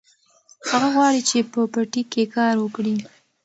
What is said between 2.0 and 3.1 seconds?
کې کار وکړي.